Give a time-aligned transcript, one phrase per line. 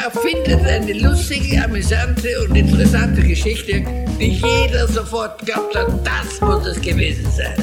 [0.00, 3.84] Ja, findet eine lustige, amüsante und interessante Geschichte,
[4.18, 7.54] die jeder sofort glaubt hat, das muss es gewesen sein.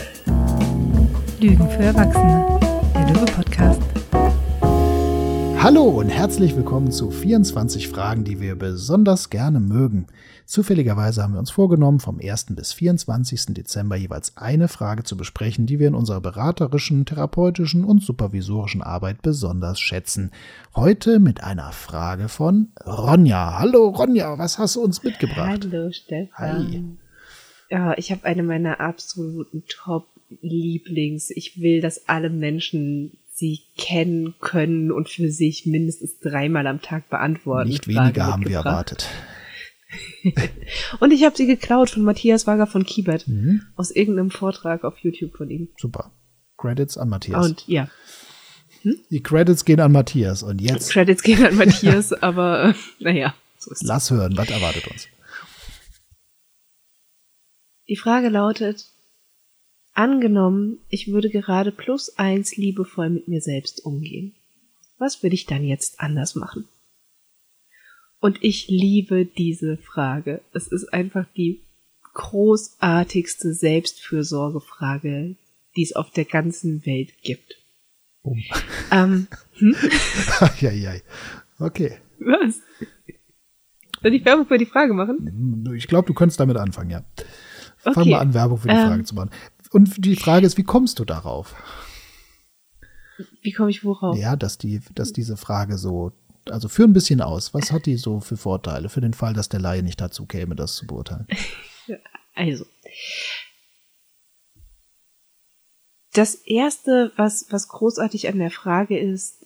[1.40, 2.60] Lügen für Erwachsene,
[2.94, 3.49] der Löwe-Podcast.
[5.62, 10.08] Hallo und herzlich willkommen zu 24 Fragen, die wir besonders gerne mögen.
[10.46, 12.56] Zufälligerweise haben wir uns vorgenommen, vom 1.
[12.56, 13.48] bis 24.
[13.48, 19.22] Dezember jeweils eine Frage zu besprechen, die wir in unserer beraterischen, therapeutischen und supervisorischen Arbeit
[19.22, 20.32] besonders schätzen.
[20.78, 23.60] Heute mit einer Frage von Ronja.
[23.60, 25.68] Hallo Ronja, was hast du uns mitgebracht?
[25.70, 26.68] Hallo Stefan.
[26.70, 26.84] Hi.
[27.70, 31.32] Ja, ich habe eine meiner absoluten Top-Lieblings.
[31.32, 37.10] Ich will, dass alle Menschen sie kennen können und für sich mindestens dreimal am Tag
[37.10, 37.70] beantworten.
[37.70, 39.08] Nicht weniger haben wir erwartet.
[41.00, 43.64] Und ich habe sie geklaut von Matthias Wager von Kiebert Mhm.
[43.76, 45.70] aus irgendeinem Vortrag auf YouTube von ihm.
[45.78, 46.12] Super.
[46.58, 47.44] Credits an Matthias.
[47.44, 47.90] Und ja,
[49.10, 50.44] Die Credits gehen an Matthias.
[50.44, 53.88] Und jetzt Credits gehen an Matthias, aber äh, naja, so ist es.
[53.88, 55.08] lass hören, was erwartet uns.
[57.88, 58.86] Die Frage lautet,
[60.00, 64.34] angenommen, ich würde gerade plus eins liebevoll mit mir selbst umgehen.
[64.98, 66.66] Was würde ich dann jetzt anders machen?
[68.20, 70.42] Und ich liebe diese Frage.
[70.54, 71.62] Es ist einfach die
[72.14, 75.36] großartigste Selbstfürsorgefrage,
[75.76, 77.56] die es auf der ganzen Welt gibt.
[78.24, 78.44] Bumm.
[78.92, 79.28] Ähm,
[80.42, 81.02] Eieiei.
[81.60, 81.98] Okay.
[82.20, 82.62] was?
[84.02, 85.74] Soll ich Werbung für die Frage machen?
[85.76, 87.04] Ich glaube, du könntest damit anfangen, ja.
[87.78, 88.10] Fang Okay.
[88.12, 88.88] mal an, Werbung für die Ähm.
[88.88, 89.30] Frage zu machen.
[89.72, 91.56] Und die Frage ist, wie kommst du darauf?
[93.42, 94.18] Wie komme ich worauf?
[94.18, 96.12] Ja, dass die, dass diese Frage so,
[96.46, 97.54] also führ ein bisschen aus.
[97.54, 100.56] Was hat die so für Vorteile für den Fall, dass der Laie nicht dazu käme,
[100.56, 101.28] das zu beurteilen?
[102.36, 102.66] Also.
[106.14, 109.46] Das erste, was, was großartig an der Frage ist,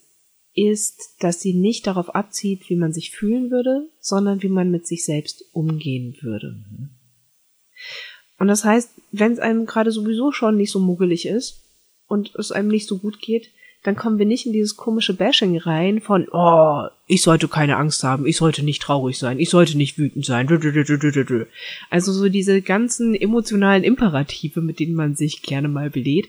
[0.53, 4.85] ist, dass sie nicht darauf abzieht, wie man sich fühlen würde, sondern wie man mit
[4.85, 6.63] sich selbst umgehen würde.
[8.43, 11.61] Und das heißt, wenn es einem gerade sowieso schon nicht so muggelig ist
[12.09, 13.51] und es einem nicht so gut geht,
[13.83, 18.03] dann kommen wir nicht in dieses komische Bashing rein von, oh, ich sollte keine Angst
[18.03, 20.45] haben, ich sollte nicht traurig sein, ich sollte nicht wütend sein.
[21.89, 26.27] Also so diese ganzen emotionalen Imperative, mit denen man sich gerne mal belädt,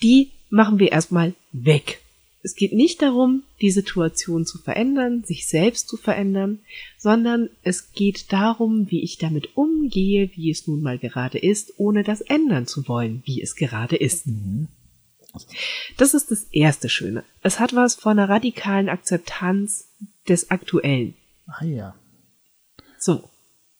[0.00, 2.01] die machen wir erstmal weg.
[2.44, 6.58] Es geht nicht darum, die Situation zu verändern, sich selbst zu verändern,
[6.98, 12.02] sondern es geht darum, wie ich damit umgehe, wie es nun mal gerade ist, ohne
[12.02, 14.26] das ändern zu wollen, wie es gerade ist.
[15.96, 17.24] Das ist das erste Schöne.
[17.42, 19.88] Es hat was von einer radikalen Akzeptanz
[20.28, 21.14] des Aktuellen.
[21.46, 21.94] Ah ja.
[22.98, 23.30] So.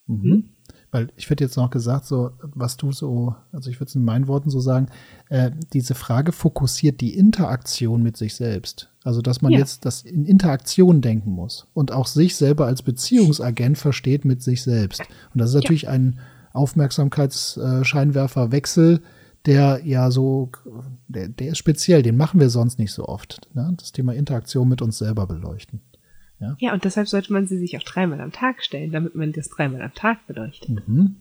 [0.06, 0.50] Mhm.
[0.92, 4.04] Weil ich hätte jetzt noch gesagt, so, was du so, also ich würde es in
[4.04, 4.88] meinen Worten so sagen,
[5.30, 8.90] äh, diese Frage fokussiert die Interaktion mit sich selbst.
[9.02, 9.58] Also, dass man Ja.
[9.60, 14.62] jetzt das in Interaktion denken muss und auch sich selber als Beziehungsagent versteht mit sich
[14.62, 15.00] selbst.
[15.32, 16.18] Und das ist natürlich ein
[16.52, 19.00] Aufmerksamkeitsscheinwerferwechsel,
[19.46, 20.50] der ja so,
[21.08, 23.40] der, der ist speziell, den machen wir sonst nicht so oft.
[23.54, 23.72] Ne?
[23.76, 25.80] Das Thema Interaktion mit uns selber beleuchten.
[26.58, 29.48] Ja, und deshalb sollte man sie sich auch dreimal am Tag stellen, damit man das
[29.48, 30.86] dreimal am Tag beleuchtet.
[30.88, 31.16] Mhm.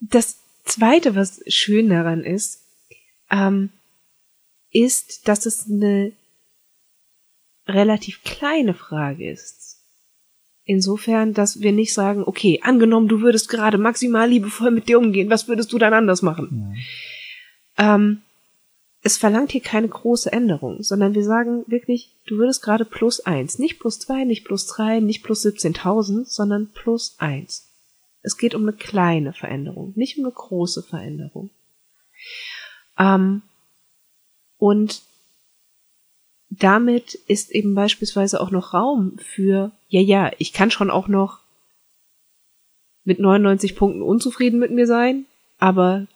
[0.00, 2.62] Das zweite, was schön daran ist,
[3.30, 3.70] ähm,
[4.70, 6.12] ist, dass es eine
[7.66, 9.78] relativ kleine Frage ist.
[10.64, 15.30] Insofern, dass wir nicht sagen, okay, angenommen, du würdest gerade maximal liebevoll mit dir umgehen,
[15.30, 16.76] was würdest du dann anders machen?
[17.76, 18.22] Ähm,
[19.02, 23.58] es verlangt hier keine große Änderung, sondern wir sagen wirklich, du würdest gerade plus eins,
[23.58, 27.70] nicht plus zwei, nicht plus drei, nicht plus 17.000, sondern plus eins.
[28.22, 31.48] Es geht um eine kleine Veränderung, nicht um eine große Veränderung.
[32.98, 33.42] Ähm,
[34.58, 35.02] und
[36.50, 41.38] damit ist eben beispielsweise auch noch Raum für, ja, ja, ich kann schon auch noch
[43.04, 45.24] mit 99 Punkten unzufrieden mit mir sein,
[45.58, 46.06] aber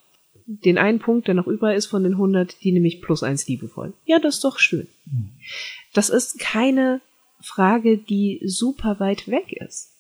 [0.47, 3.47] den einen Punkt, der noch über ist von den 100, die nehme ich plus eins
[3.49, 3.95] liebevoll.
[4.05, 4.89] Ja, das ist doch schön.
[5.93, 7.01] Das ist keine
[7.41, 9.91] Frage, die super weit weg ist.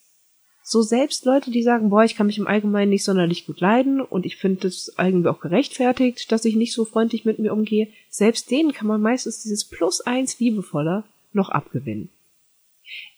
[0.67, 4.00] So selbst Leute, die sagen, boah, ich kann mich im Allgemeinen nicht sonderlich gut leiden
[4.00, 7.88] und ich finde es irgendwie auch gerechtfertigt, dass ich nicht so freundlich mit mir umgehe,
[8.08, 11.05] selbst denen kann man meistens dieses plus eins liebevoller
[11.35, 12.08] noch abgewinnen.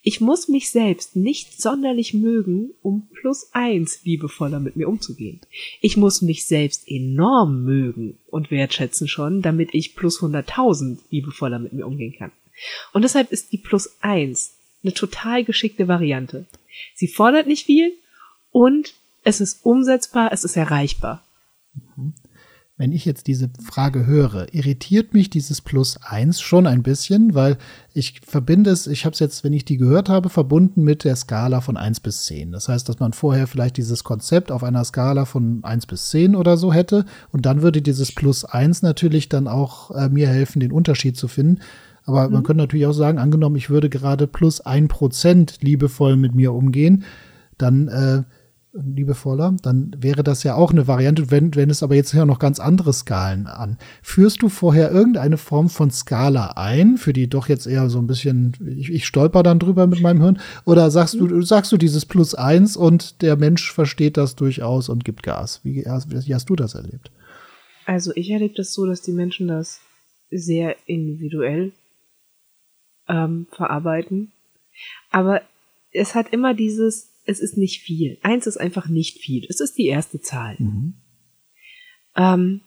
[0.02, 5.40] Ich muss mich selbst nicht sonderlich mögen, um plus eins liebevoller mit mir umzugehen.
[5.80, 11.72] Ich muss mich selbst enorm mögen und wertschätzen schon, damit ich plus 100.000 liebevoller mit
[11.72, 12.32] mir umgehen kann.
[12.92, 16.46] Und deshalb ist die plus eins eine total geschickte Variante.
[16.94, 17.92] Sie fordert nicht viel
[18.52, 21.24] und es ist umsetzbar, es ist erreichbar.
[22.78, 27.56] Wenn ich jetzt diese Frage höre, irritiert mich dieses Plus eins schon ein bisschen, weil
[27.94, 31.17] ich verbinde es, ich habe es jetzt, wenn ich die gehört habe, verbunden mit der
[31.17, 32.52] Skala von eins bis zehn.
[32.52, 36.37] Das heißt, dass man vorher vielleicht dieses Konzept auf einer Skala von eins bis zehn
[36.37, 40.61] oder so hätte und dann würde dieses Plus eins natürlich dann auch äh, mir helfen,
[40.61, 41.61] den Unterschied zu finden.
[42.05, 42.34] Aber mhm.
[42.34, 46.52] man könnte natürlich auch sagen, angenommen, ich würde gerade plus ein Prozent liebevoll mit mir
[46.52, 47.05] umgehen,
[47.56, 48.22] dann äh,
[48.82, 52.38] liebevoller, dann wäre das ja auch eine Variante, wenn, wenn es aber jetzt ja noch
[52.38, 53.78] ganz andere Skalen an.
[54.02, 58.06] Führst du vorher irgendeine Form von Skala ein, für die doch jetzt eher so ein
[58.06, 62.06] bisschen, ich, ich stolper dann drüber mit meinem Hirn, oder sagst du, sagst du dieses
[62.06, 65.61] Plus eins und der Mensch versteht das durchaus und gibt Gas?
[65.62, 67.11] Wie, wie hast du das erlebt?
[67.87, 69.81] Also ich erlebe das so, dass die Menschen das
[70.31, 71.72] sehr individuell
[73.08, 74.32] ähm, verarbeiten.
[75.11, 75.40] Aber
[75.93, 78.19] es hat immer dieses, es ist nicht viel.
[78.23, 79.44] Eins ist einfach nicht viel.
[79.49, 80.56] Es ist die erste Zahl.
[80.58, 80.94] Mhm.
[82.17, 82.61] Ähm,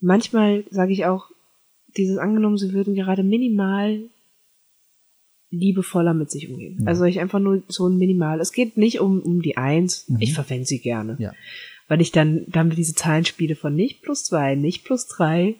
[0.00, 1.30] manchmal sage ich auch,
[1.96, 4.00] dieses angenommen, sie würden gerade minimal
[5.50, 6.78] liebevoller mit sich umgehen.
[6.80, 6.88] Ja.
[6.88, 8.40] Also ich einfach nur so ein Minimal.
[8.40, 10.08] Es geht nicht um, um die Eins.
[10.08, 10.18] Mhm.
[10.20, 11.16] Ich verwende sie gerne.
[11.18, 11.32] Ja.
[11.88, 15.54] Weil ich dann damit diese Zahlen spiele von nicht plus zwei, nicht plus drei.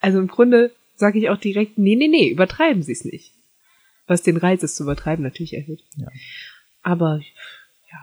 [0.00, 3.32] Also im Grunde sage ich auch direkt, nee, nee, nee, übertreiben Sie es nicht.
[4.06, 5.82] Was den Reiz ist zu übertreiben natürlich erhöht.
[5.96, 6.06] Ja.
[6.86, 7.20] Aber
[7.90, 7.98] ja,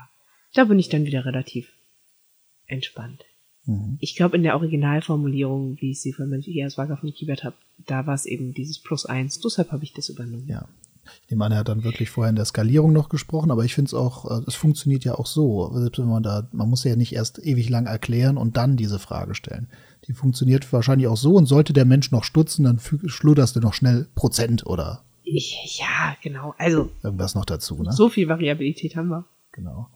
[0.54, 1.72] da bin ich dann wieder relativ
[2.68, 3.24] entspannt.
[3.66, 3.96] Mhm.
[4.02, 8.06] Ich glaube, in der Originalformulierung, wie ich sie von Matthias Wagner von Kiebert habe, da
[8.08, 9.40] war es eben dieses Plus eins.
[9.40, 10.50] Deshalb habe ich das übernommen.
[10.50, 10.68] Ja.
[11.24, 13.74] Ich nehme an, er hat dann wirklich vorher in der Skalierung noch gesprochen, aber ich
[13.74, 15.72] finde es auch, äh, es funktioniert ja auch so.
[15.74, 19.00] Selbst wenn man da, man muss ja nicht erst ewig lang erklären und dann diese
[19.00, 19.70] Frage stellen.
[20.08, 23.74] Die funktioniert wahrscheinlich auch so und sollte der Mensch noch stutzen, dann schludderst du noch
[23.74, 26.54] schnell Prozent oder ich, ja, genau.
[26.58, 26.92] Also.
[27.04, 27.92] Irgendwas noch dazu, ne?
[27.92, 29.26] So viel Variabilität haben wir.
[29.52, 29.90] Genau.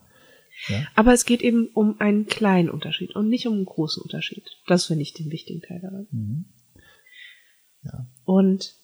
[0.67, 0.87] Ja.
[0.95, 4.43] Aber es geht eben um einen kleinen Unterschied und nicht um einen großen Unterschied.
[4.65, 6.07] Das finde ich den wichtigen Teil daran.
[6.11, 6.45] Mhm.
[7.83, 8.07] Ja.
[8.25, 8.75] Und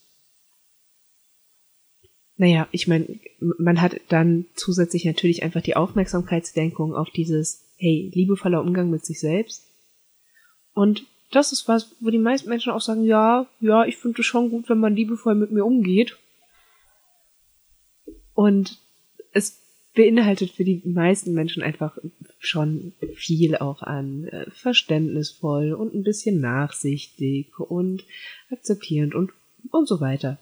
[2.35, 8.61] naja, ich meine, man hat dann zusätzlich natürlich einfach die Aufmerksamkeitsdenkung auf dieses, hey, liebevoller
[8.61, 9.67] Umgang mit sich selbst.
[10.73, 14.25] Und das ist was, wo die meisten Menschen auch sagen, ja, ja, ich finde es
[14.25, 16.17] schon gut, wenn man liebevoll mit mir umgeht.
[18.33, 18.77] Und
[19.31, 19.59] es
[19.93, 21.97] beinhaltet für die meisten Menschen einfach
[22.39, 28.03] schon viel auch an äh, verständnisvoll und ein bisschen nachsichtig und
[28.51, 29.31] akzeptierend und,
[29.69, 30.39] und so weiter.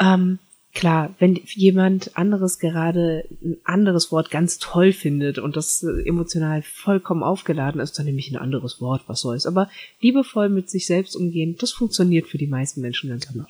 [0.00, 0.38] Ähm,
[0.72, 6.62] klar, wenn jemand anderes gerade ein anderes Wort ganz toll findet und das äh, emotional
[6.62, 9.46] vollkommen aufgeladen ist, dann nehme ich ein anderes Wort, was soll's.
[9.46, 9.70] Aber
[10.00, 13.46] liebevoll mit sich selbst umgehen, das funktioniert für die meisten Menschen ganz gut.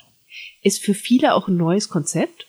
[0.63, 2.47] Ist für viele auch ein neues Konzept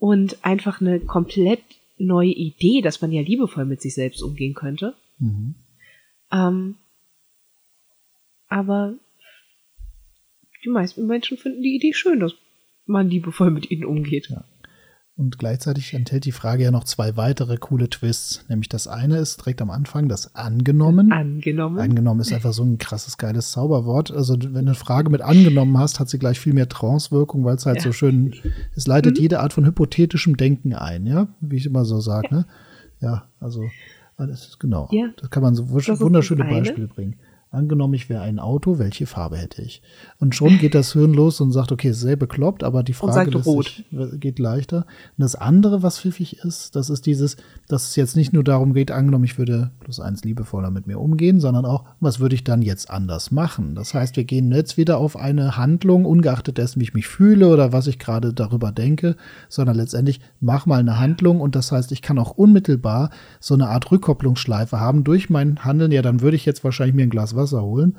[0.00, 1.60] und einfach eine komplett
[1.98, 4.94] neue Idee, dass man ja liebevoll mit sich selbst umgehen könnte.
[5.18, 5.54] Mhm.
[6.32, 6.76] Ähm,
[8.48, 8.94] aber
[10.64, 12.32] die meisten Menschen finden die Idee schön, dass
[12.86, 14.30] man liebevoll mit ihnen umgeht.
[14.30, 14.44] Ja.
[15.16, 18.44] Und gleichzeitig enthält die Frage ja noch zwei weitere coole Twists.
[18.48, 21.12] Nämlich das eine ist direkt am Anfang das angenommen.
[21.12, 21.78] Angenommen.
[21.78, 24.10] Angenommen ist einfach so ein krasses, geiles Zauberwort.
[24.10, 27.56] Also wenn du eine Frage mit angenommen hast, hat sie gleich viel mehr Trance-Wirkung, weil
[27.56, 27.82] es halt ja.
[27.82, 28.34] so schön,
[28.74, 29.22] es leitet mhm.
[29.22, 32.36] jede Art von hypothetischem Denken ein, ja, wie ich immer so sage, ja.
[32.38, 32.46] ne?
[33.02, 33.64] Ja, also,
[34.16, 34.88] alles, genau.
[34.90, 35.08] Ja.
[35.18, 37.16] Das kann man so wunderschöne Beispiele bringen.
[37.52, 39.82] Angenommen, ich wäre ein Auto, welche Farbe hätte ich?
[40.20, 43.84] Und schon geht das Hirn los und sagt, okay, sehr bekloppt, aber die Frage sich,
[44.20, 44.86] geht leichter.
[45.18, 48.72] Und das andere, was pfiffig ist, das ist dieses, dass es jetzt nicht nur darum
[48.72, 52.44] geht, angenommen, ich würde plus eins liebevoller mit mir umgehen, sondern auch, was würde ich
[52.44, 53.74] dann jetzt anders machen?
[53.74, 57.48] Das heißt, wir gehen jetzt wieder auf eine Handlung, ungeachtet dessen, wie ich mich fühle
[57.48, 59.16] oder was ich gerade darüber denke,
[59.48, 63.70] sondern letztendlich mach mal eine Handlung und das heißt, ich kann auch unmittelbar so eine
[63.70, 65.90] Art Rückkopplungsschleife haben durch mein Handeln.
[65.90, 67.98] Ja, dann würde ich jetzt wahrscheinlich mir ein Glas Wasser holen.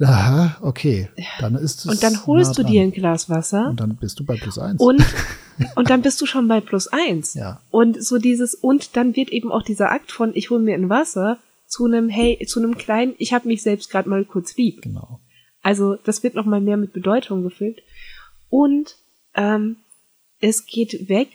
[0.00, 1.08] Aha, okay.
[1.40, 1.86] Dann ist es.
[1.86, 3.68] Und dann holst nah du dir ein Glas Wasser.
[3.70, 4.80] Und dann bist du bei plus eins.
[4.80, 5.04] Und,
[5.74, 7.34] und dann bist du schon bei plus eins.
[7.34, 7.60] Ja.
[7.70, 10.88] Und so dieses, und dann wird eben auch dieser Akt von, ich hole mir ein
[10.88, 14.82] Wasser zu einem, hey, zu einem kleinen, ich habe mich selbst gerade mal kurz lieb.
[14.82, 15.20] Genau.
[15.62, 17.82] Also das wird nochmal mehr mit Bedeutung gefüllt.
[18.48, 18.96] Und
[19.34, 19.76] ähm,
[20.40, 21.28] es geht weg,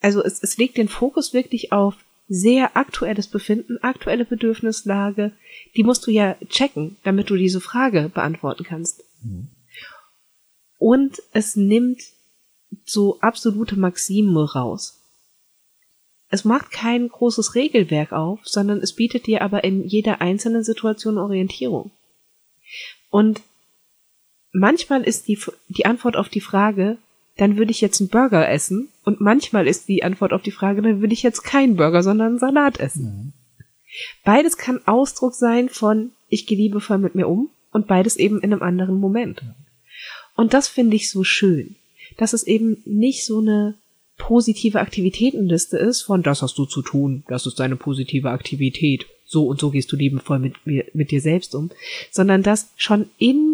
[0.00, 1.96] also es, es legt den Fokus wirklich auf
[2.32, 5.32] sehr aktuelles Befinden, aktuelle Bedürfnislage,
[5.76, 9.02] die musst du ja checken, damit du diese Frage beantworten kannst.
[9.22, 9.48] Mhm.
[10.78, 12.00] Und es nimmt
[12.84, 15.00] so absolute Maximen raus.
[16.28, 21.18] Es macht kein großes Regelwerk auf, sondern es bietet dir aber in jeder einzelnen Situation
[21.18, 21.90] Orientierung.
[23.10, 23.42] Und
[24.52, 26.98] manchmal ist die, die Antwort auf die Frage,
[27.40, 28.88] dann würde ich jetzt einen Burger essen.
[29.02, 32.28] Und manchmal ist die Antwort auf die Frage, dann würde ich jetzt keinen Burger, sondern
[32.28, 33.04] einen Salat essen.
[33.04, 33.32] Mhm.
[34.24, 38.52] Beides kann Ausdruck sein von, ich gehe liebevoll mit mir um und beides eben in
[38.52, 39.42] einem anderen Moment.
[40.36, 41.76] Und das finde ich so schön,
[42.18, 43.74] dass es eben nicht so eine
[44.18, 49.46] positive Aktivitätenliste ist von das hast du zu tun, das ist deine positive Aktivität, so
[49.46, 51.70] und so gehst du liebevoll mit, mit dir selbst um,
[52.10, 53.49] sondern dass schon in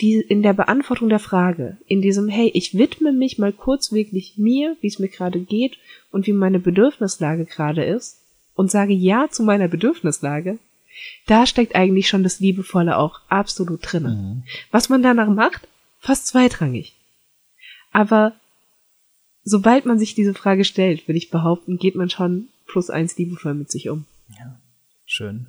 [0.00, 4.38] die, in der Beantwortung der Frage, in diesem, hey, ich widme mich mal kurz wirklich
[4.38, 5.78] mir, wie es mir gerade geht
[6.10, 8.20] und wie meine Bedürfnislage gerade ist
[8.54, 10.58] und sage Ja zu meiner Bedürfnislage,
[11.26, 14.16] da steckt eigentlich schon das Liebevolle auch absolut drinnen.
[14.16, 14.42] Mhm.
[14.70, 16.94] Was man danach macht, fast zweitrangig.
[17.92, 18.34] Aber
[19.44, 23.54] sobald man sich diese Frage stellt, würde ich behaupten, geht man schon plus eins liebevoll
[23.54, 24.06] mit sich um.
[24.38, 24.58] Ja,
[25.06, 25.46] schön.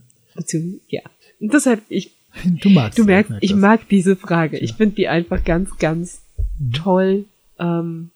[0.88, 1.02] Ja.
[1.40, 2.12] Und deshalb, ich,
[2.44, 4.58] du magst, du merkst, ich mag diese Frage.
[4.58, 4.64] Ja.
[4.64, 6.22] Ich finde die einfach ganz, ganz
[6.60, 6.72] mhm.
[6.74, 7.26] toll.
[7.60, 8.12] Ähm,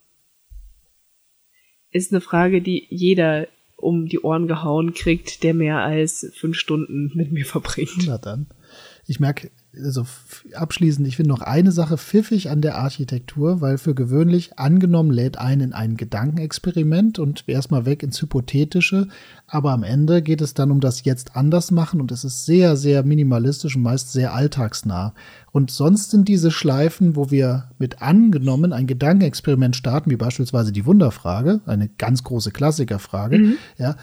[1.92, 7.12] ist eine Frage, die jeder um die Ohren gehauen kriegt, der mehr als fünf Stunden
[7.14, 8.06] mit mir verbringt.
[8.06, 8.48] Na dann.
[9.08, 9.52] Ich merke,
[9.84, 10.06] also
[10.54, 15.38] abschließend, ich finde noch eine Sache pfiffig an der Architektur, weil für gewöhnlich angenommen lädt
[15.38, 19.08] ein in ein Gedankenexperiment und erstmal weg ins Hypothetische,
[19.48, 22.78] aber am Ende geht es dann um das jetzt anders machen und es ist sehr,
[22.78, 25.14] sehr minimalistisch und meist sehr alltagsnah.
[25.52, 30.86] Und sonst sind diese Schleifen, wo wir mit angenommen ein Gedankenexperiment starten, wie beispielsweise die
[30.86, 33.54] Wunderfrage, eine ganz große Klassikerfrage, mhm.
[33.78, 33.96] ja,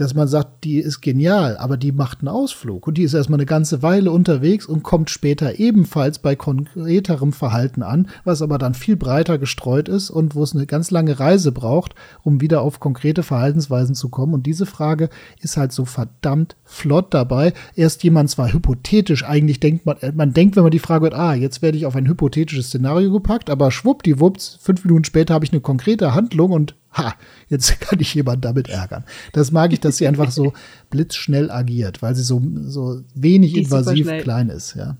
[0.00, 3.38] dass man sagt, die ist genial, aber die macht einen Ausflug und die ist erstmal
[3.38, 8.74] eine ganze Weile unterwegs und kommt später ebenfalls bei konkreterem Verhalten an, was aber dann
[8.74, 12.80] viel breiter gestreut ist und wo es eine ganz lange Reise braucht, um wieder auf
[12.80, 14.32] konkrete Verhaltensweisen zu kommen.
[14.32, 17.52] Und diese Frage ist halt so verdammt flott dabei.
[17.74, 21.34] Erst jemand zwar hypothetisch, eigentlich denkt man, man denkt, wenn man die Frage hört, ah,
[21.34, 25.52] jetzt werde ich auf ein hypothetisches Szenario gepackt, aber schwuppdiwupps, fünf Minuten später habe ich
[25.52, 27.14] eine konkrete Handlung und ha,
[27.48, 29.04] jetzt kann ich jemand damit ärgern.
[29.32, 30.52] Das mag ich, dass sie einfach so
[30.90, 34.96] blitzschnell agiert, weil sie so, so wenig invasiv klein ist, ja.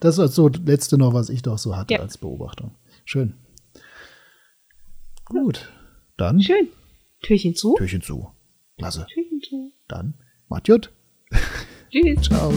[0.00, 2.00] Das ist so letzte noch, was ich doch so hatte ja.
[2.00, 2.72] als Beobachtung.
[3.04, 3.34] Schön.
[5.24, 5.72] Gut.
[6.16, 6.42] Dann.
[6.42, 6.68] Schön.
[7.22, 7.74] Türchen zu.
[7.76, 8.28] Türchen zu.
[8.76, 9.06] Klasse.
[9.12, 9.72] Türchen zu.
[9.88, 10.14] Dann.
[10.48, 10.92] Macht gut.
[11.90, 12.20] Tschüss.
[12.28, 12.52] Ciao.